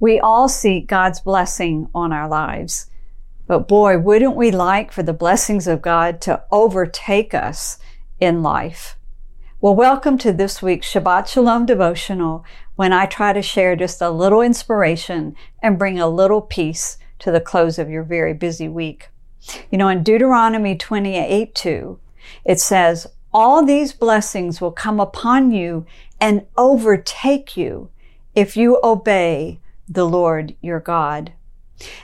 We 0.00 0.18
all 0.18 0.48
seek 0.48 0.86
God's 0.86 1.20
blessing 1.20 1.90
on 1.94 2.10
our 2.10 2.26
lives. 2.26 2.86
But 3.46 3.68
boy, 3.68 3.98
wouldn't 3.98 4.34
we 4.34 4.50
like 4.50 4.92
for 4.92 5.02
the 5.02 5.12
blessings 5.12 5.66
of 5.66 5.82
God 5.82 6.22
to 6.22 6.42
overtake 6.50 7.34
us 7.34 7.78
in 8.18 8.42
life? 8.42 8.96
Well, 9.60 9.76
welcome 9.76 10.16
to 10.16 10.32
this 10.32 10.62
week's 10.62 10.90
Shabbat 10.90 11.26
Shalom 11.26 11.66
devotional 11.66 12.46
when 12.76 12.94
I 12.94 13.04
try 13.04 13.34
to 13.34 13.42
share 13.42 13.76
just 13.76 14.00
a 14.00 14.08
little 14.08 14.40
inspiration 14.40 15.36
and 15.62 15.78
bring 15.78 16.00
a 16.00 16.08
little 16.08 16.40
peace 16.40 16.96
to 17.18 17.30
the 17.30 17.38
close 17.38 17.78
of 17.78 17.90
your 17.90 18.02
very 18.02 18.32
busy 18.32 18.68
week. 18.68 19.10
You 19.70 19.76
know, 19.76 19.88
in 19.88 20.02
Deuteronomy 20.02 20.76
28 20.76 21.54
2, 21.54 21.98
it 22.46 22.58
says, 22.58 23.06
All 23.34 23.62
these 23.66 23.92
blessings 23.92 24.62
will 24.62 24.72
come 24.72 24.98
upon 24.98 25.50
you 25.50 25.84
and 26.18 26.46
overtake 26.56 27.54
you 27.54 27.90
if 28.34 28.56
you 28.56 28.80
obey 28.82 29.60
the 29.90 30.06
Lord 30.06 30.54
your 30.62 30.80
God. 30.80 31.32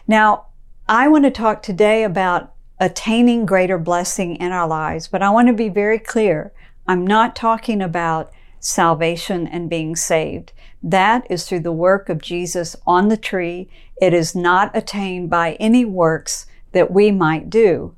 Now, 0.06 0.46
I 0.88 1.08
want 1.08 1.24
to 1.24 1.30
talk 1.30 1.62
today 1.62 2.02
about 2.02 2.52
attaining 2.80 3.46
greater 3.46 3.78
blessing 3.78 4.36
in 4.36 4.52
our 4.52 4.66
lives, 4.66 5.08
but 5.08 5.22
I 5.22 5.30
want 5.30 5.48
to 5.48 5.54
be 5.54 5.68
very 5.68 5.98
clear. 5.98 6.52
I'm 6.86 7.06
not 7.06 7.36
talking 7.36 7.80
about 7.80 8.32
salvation 8.60 9.46
and 9.46 9.70
being 9.70 9.94
saved. 9.96 10.52
That 10.82 11.26
is 11.30 11.48
through 11.48 11.60
the 11.60 11.72
work 11.72 12.08
of 12.08 12.20
Jesus 12.20 12.76
on 12.86 13.08
the 13.08 13.16
tree. 13.16 13.68
It 14.00 14.12
is 14.12 14.34
not 14.34 14.76
attained 14.76 15.30
by 15.30 15.54
any 15.54 15.84
works 15.84 16.46
that 16.72 16.90
we 16.90 17.10
might 17.10 17.48
do. 17.48 17.94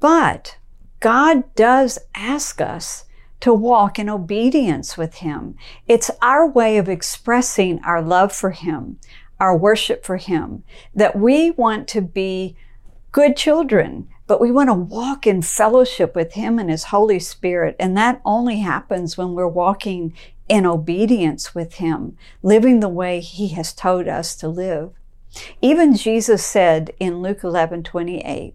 But 0.00 0.58
God 0.98 1.54
does 1.54 1.98
ask 2.14 2.60
us 2.60 3.04
to 3.40 3.54
walk 3.54 3.98
in 3.98 4.08
obedience 4.08 4.96
with 4.96 5.16
Him. 5.16 5.56
It's 5.88 6.10
our 6.22 6.46
way 6.46 6.78
of 6.78 6.88
expressing 6.88 7.80
our 7.84 8.02
love 8.02 8.32
for 8.32 8.50
Him, 8.50 8.98
our 9.38 9.56
worship 9.56 10.04
for 10.04 10.18
Him, 10.18 10.62
that 10.94 11.16
we 11.16 11.50
want 11.50 11.88
to 11.88 12.00
be 12.00 12.56
good 13.12 13.36
children, 13.36 14.08
but 14.26 14.40
we 14.40 14.52
want 14.52 14.68
to 14.68 14.74
walk 14.74 15.26
in 15.26 15.42
fellowship 15.42 16.14
with 16.14 16.34
Him 16.34 16.58
and 16.58 16.70
His 16.70 16.84
Holy 16.84 17.18
Spirit. 17.18 17.76
And 17.80 17.96
that 17.96 18.20
only 18.24 18.60
happens 18.60 19.16
when 19.16 19.32
we're 19.32 19.48
walking 19.48 20.14
in 20.48 20.66
obedience 20.66 21.54
with 21.54 21.74
Him, 21.74 22.16
living 22.42 22.80
the 22.80 22.88
way 22.88 23.20
He 23.20 23.48
has 23.48 23.72
told 23.72 24.06
us 24.06 24.36
to 24.36 24.48
live. 24.48 24.92
Even 25.62 25.94
Jesus 25.94 26.44
said 26.44 26.92
in 26.98 27.22
Luke 27.22 27.44
11 27.44 27.84
28, 27.84 28.54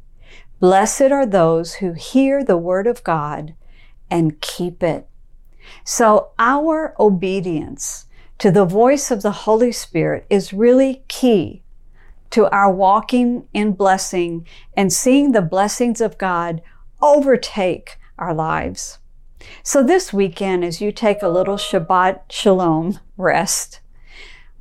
Blessed 0.60 1.02
are 1.04 1.26
those 1.26 1.76
who 1.76 1.94
hear 1.94 2.44
the 2.44 2.58
word 2.58 2.88
of 2.88 3.04
God 3.04 3.56
and 4.10 4.40
keep 4.42 4.84
it. 4.84 5.08
So 5.84 6.30
our 6.38 6.96
obedience 7.00 8.06
to 8.38 8.52
the 8.52 8.66
voice 8.66 9.12
of 9.12 9.22
the 9.22 9.32
Holy 9.32 9.72
Spirit 9.72 10.26
is 10.30 10.54
really 10.54 11.04
key 11.08 11.64
to 12.32 12.50
our 12.50 12.72
walking 12.72 13.48
in 13.54 13.72
blessing 13.72 14.46
and 14.76 14.92
seeing 14.92 15.32
the 15.32 15.42
blessings 15.42 16.02
of 16.02 16.18
God 16.18 16.62
overtake 17.02 17.98
our 18.18 18.34
lives. 18.34 19.00
So 19.64 19.84
this 19.84 20.12
weekend, 20.12 20.64
as 20.64 20.82
you 20.82 20.92
take 20.92 21.22
a 21.22 21.30
little 21.30 21.56
Shabbat 21.56 22.22
Shalom 22.30 23.00
rest, 23.16 23.80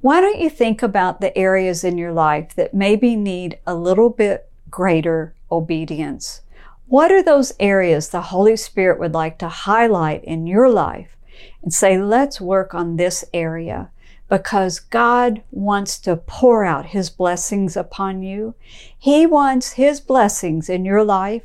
why 0.01 0.21
don't 0.21 0.39
you 0.39 0.51
think 0.51 0.83
about 0.83 1.21
the 1.21 1.37
areas 1.37 1.83
in 1.83 1.97
your 1.97 2.13
life 2.13 2.55
that 2.57 2.75
maybe 2.75 3.17
need 3.17 3.59
a 3.67 3.75
little 3.75 4.11
bit 4.11 4.51
greater 4.71 5.35
obedience? 5.51 6.43
What 6.87 7.11
are 7.11 7.23
those 7.23 7.55
areas 7.59 8.11
the 8.11 8.21
Holy 8.21 8.57
Spirit 8.57 9.01
would 9.01 9.15
like 9.15 9.39
to 9.39 9.49
highlight 9.49 10.23
in 10.23 10.47
your 10.47 10.69
life 10.69 11.17
and 11.63 11.73
say, 11.73 12.01
let's 12.01 12.43
work 12.43 12.75
on 12.75 12.97
this 12.97 13.25
area? 13.33 13.91
Because 14.29 14.81
God 14.81 15.43
wants 15.51 15.99
to 16.01 16.17
pour 16.17 16.63
out 16.65 16.87
His 16.87 17.09
blessings 17.09 17.75
upon 17.75 18.23
you. 18.23 18.55
He 18.99 19.27
wants 19.27 19.73
His 19.73 19.99
blessings 20.01 20.69
in 20.69 20.85
your 20.85 21.03
life 21.03 21.45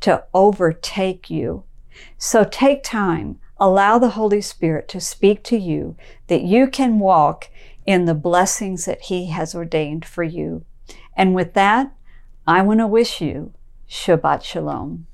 to 0.00 0.24
overtake 0.34 1.30
you. 1.30 1.62
So 2.18 2.44
take 2.44 2.82
time, 2.82 3.38
allow 3.58 3.98
the 3.98 4.10
Holy 4.10 4.40
Spirit 4.40 4.88
to 4.88 5.00
speak 5.00 5.44
to 5.44 5.56
you 5.56 5.96
that 6.26 6.42
you 6.42 6.66
can 6.66 6.98
walk 6.98 7.48
in 7.86 8.06
the 8.06 8.14
blessings 8.14 8.86
that 8.86 9.02
He 9.02 9.26
has 9.26 9.54
ordained 9.54 10.04
for 10.04 10.24
you. 10.24 10.64
And 11.16 11.34
with 11.34 11.54
that, 11.54 11.92
I 12.44 12.62
want 12.62 12.80
to 12.80 12.86
wish 12.88 13.20
you 13.20 13.52
Shabbat 13.90 14.44
Shalom. 14.44 15.09